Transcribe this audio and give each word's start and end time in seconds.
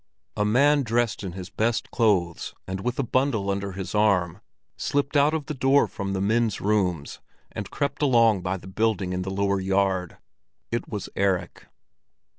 A 0.35 0.43
man 0.43 0.81
dressed 0.81 1.21
in 1.23 1.33
his 1.33 1.51
best 1.51 1.91
clothes, 1.91 2.55
and 2.67 2.79
with 2.79 2.97
a 2.97 3.03
bundle 3.03 3.51
under 3.51 3.73
his 3.73 3.93
arm, 3.93 4.41
slipped 4.75 5.15
out 5.15 5.35
of 5.35 5.45
the 5.45 5.53
door 5.53 5.85
from 5.87 6.13
the 6.13 6.21
men's 6.21 6.59
rooms, 6.59 7.19
and 7.51 7.69
crept 7.69 8.01
along 8.01 8.41
by 8.41 8.57
the 8.57 8.65
building 8.65 9.13
in 9.13 9.21
the 9.21 9.29
lower 9.29 9.59
yard. 9.59 10.17
It 10.71 10.87
was 10.89 11.07
Erik. 11.15 11.67